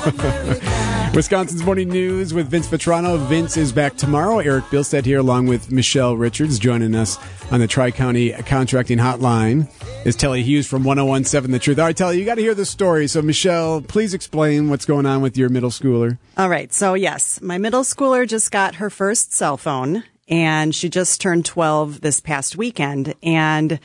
[1.14, 3.18] Wisconsin's Morning News with Vince Vitrano.
[3.26, 4.38] Vince is back tomorrow.
[4.38, 7.18] Eric Bilstead here, along with Michelle Richards, joining us
[7.50, 9.68] on the Tri County Contracting Hotline.
[10.06, 11.78] Is Telly Hughes from 1017 The Truth.
[11.78, 13.08] All right, Telly, you got to hear the story.
[13.08, 16.16] So, Michelle, please explain what's going on with your middle schooler.
[16.38, 16.72] All right.
[16.72, 21.44] So, yes, my middle schooler just got her first cell phone, and she just turned
[21.44, 23.14] 12 this past weekend.
[23.22, 23.78] And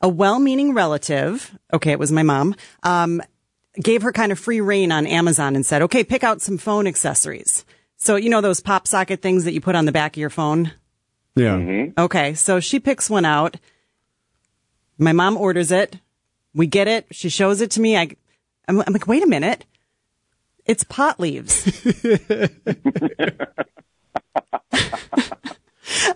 [0.00, 3.22] a well meaning relative, okay, it was my mom, um,
[3.80, 6.86] gave her kind of free reign on Amazon and said, okay, pick out some phone
[6.86, 7.64] accessories.
[7.96, 10.30] So, you know, those pop socket things that you put on the back of your
[10.30, 10.72] phone?
[11.36, 11.56] Yeah.
[11.56, 12.00] Mm-hmm.
[12.00, 12.34] Okay.
[12.34, 13.56] So she picks one out.
[14.98, 15.98] My mom orders it.
[16.54, 17.06] We get it.
[17.10, 17.96] She shows it to me.
[17.96, 18.10] I,
[18.66, 19.64] I'm, I'm like, wait a minute.
[20.66, 21.64] It's pot leaves.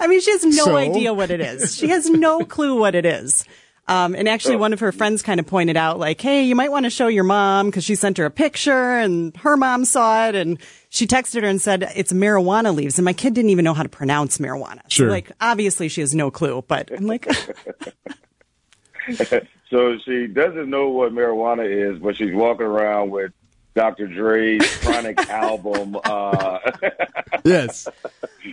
[0.00, 0.76] I mean, she has no So?
[0.76, 1.76] idea what it is.
[1.76, 3.44] She has no clue what it is.
[3.86, 6.70] Um, and actually, one of her friends kind of pointed out, like, hey, you might
[6.70, 10.28] want to show your mom because she sent her a picture and her mom saw
[10.28, 10.34] it.
[10.34, 12.98] And she texted her and said, it's marijuana leaves.
[12.98, 14.80] And my kid didn't even know how to pronounce marijuana.
[14.88, 15.08] Sure.
[15.08, 16.64] So, like, obviously, she has no clue.
[16.66, 17.28] But I'm like,
[19.70, 23.32] So she doesn't know what marijuana is, but she's walking around with
[23.74, 24.06] Dr.
[24.06, 26.58] Dre's Chronic album uh,
[27.44, 27.88] Yes.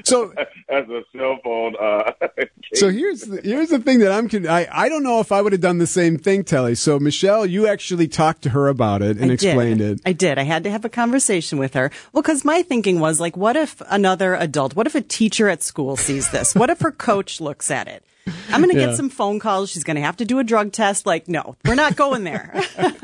[0.03, 0.33] So,
[0.71, 1.75] as a cell phone.
[1.79, 2.11] Uh,
[2.73, 5.41] so here's the, here's the thing that I'm con- I I don't know if I
[5.41, 6.75] would have done the same thing, Telly.
[6.75, 9.99] So Michelle, you actually talked to her about it and I explained did.
[9.99, 10.01] it.
[10.05, 10.37] I did.
[10.39, 11.91] I had to have a conversation with her.
[12.13, 15.61] Well, because my thinking was like, what if another adult, what if a teacher at
[15.61, 16.55] school sees this?
[16.55, 18.03] What if her coach looks at it?
[18.49, 18.87] I'm going to Yeah.
[18.87, 19.69] get some phone calls.
[19.71, 21.05] She's going to have to do a drug test.
[21.05, 22.61] Like, no, we're not going there.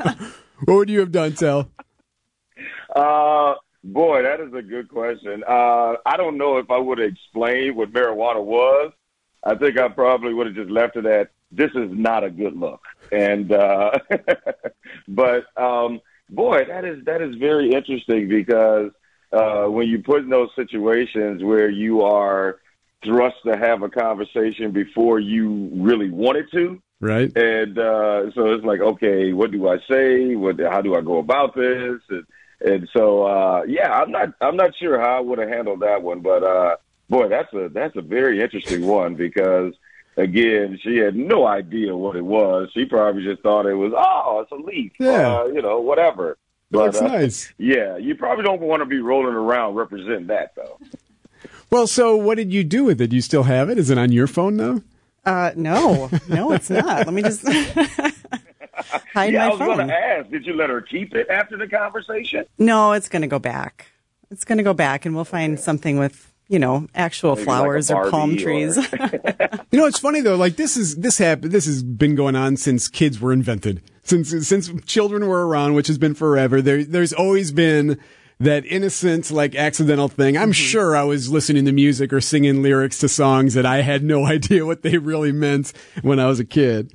[0.64, 1.70] What would you have done, Tell?
[2.94, 3.54] Uh,
[3.92, 5.42] boy, that is a good question.
[5.46, 8.92] Uh, I don't know if I would have explained what marijuana was.
[9.44, 12.56] I think I probably would have just left it at this is not a good
[12.56, 12.80] look.
[13.10, 13.92] And uh,
[15.08, 18.90] but um, boy, that is that is very interesting because
[19.32, 22.58] uh, when you put in those situations where you are
[23.04, 27.34] thrust to have a conversation before you really wanted to, Right?
[27.36, 30.34] and uh, so it's like, okay, what do I say?
[30.34, 32.00] What, how do I go about this?
[32.10, 32.26] And,
[32.60, 36.02] and so, uh, yeah, I'm not, I'm not sure how I would have handled that
[36.02, 36.76] one, but uh,
[37.08, 39.74] boy, that's a, that's a very interesting one because
[40.16, 42.68] again, she had no idea what it was.
[42.74, 45.40] She probably just thought it was, oh, it's a leaf, Yeah.
[45.40, 46.36] uh, you know, whatever.
[46.70, 47.52] But Looks uh, nice.
[47.56, 50.78] yeah, you probably don't want to be rolling around representing that though.
[51.70, 53.08] Well, so what did you do with it?
[53.08, 53.78] Do you still have it?
[53.78, 54.82] Is it on your phone now?
[55.24, 57.06] Uh, no, no, it's not.
[57.06, 57.44] Let me just
[59.12, 61.66] hide yeah, I was going to ask, did you let her keep it after the
[61.66, 62.44] conversation?
[62.58, 63.86] No, it's going to go back.
[64.30, 67.58] It's going to go back, and we'll find something with you know actual Maybe like
[67.58, 68.88] flowers or palm Barbie or- trees.
[69.70, 70.36] You know, it's funny though.
[70.36, 71.52] Like this is this happened.
[71.52, 73.82] This has been going on since kids were invented.
[74.02, 76.62] Since since children were around, which has been forever.
[76.62, 77.98] There there's always been
[78.40, 80.36] that innocent, like accidental thing.
[80.36, 80.52] I'm mm-hmm.
[80.52, 84.24] sure I was listening to music or singing lyrics to songs that I had no
[84.26, 85.72] idea what they really meant
[86.02, 86.94] when I was a kid.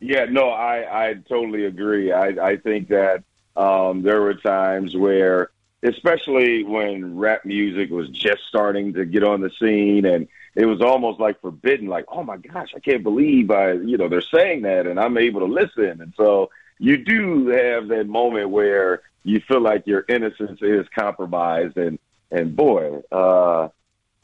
[0.00, 2.12] Yeah, no, I, I totally agree.
[2.12, 3.24] I, I think that
[3.56, 5.50] um, there were times where,
[5.82, 10.82] especially when rap music was just starting to get on the scene, and it was
[10.82, 11.86] almost like forbidden.
[11.88, 15.16] Like, oh my gosh, I can't believe I, you know, they're saying that, and I'm
[15.16, 16.00] able to listen.
[16.02, 21.78] And so you do have that moment where you feel like your innocence is compromised,
[21.78, 21.98] and
[22.30, 23.68] and boy, uh,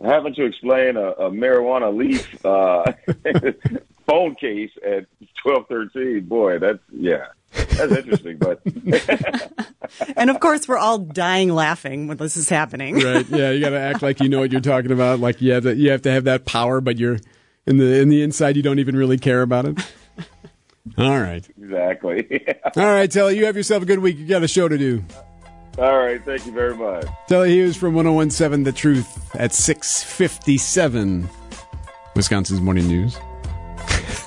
[0.03, 2.93] having to explain a, a marijuana leaf uh,
[4.07, 5.07] phone case at
[5.43, 8.39] twelve thirteen, boy, that's yeah, that's interesting.
[8.39, 8.61] But
[10.17, 12.97] and of course, we're all dying laughing when this is happening.
[12.97, 13.27] Right?
[13.29, 15.21] Yeah, you got to act like you know what you're talking about.
[15.21, 17.19] Like you have to, you have to have that power, but you're
[17.67, 19.79] in the in the inside, you don't even really care about it.
[20.99, 22.45] All right, exactly.
[22.77, 24.19] all right, Telly, you have yourself a good week.
[24.19, 25.05] You got a show to do.
[25.79, 27.07] All right, thank you very much.
[27.29, 31.29] Telly Hughes from 1017 The Truth at 657.
[32.17, 33.17] Wisconsin's Morning News.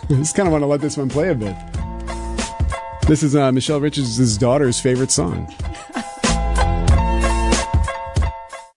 [0.10, 1.56] I just kind of want to let this one play a bit.
[3.08, 5.52] This is uh, Michelle Richards' daughter's favorite song.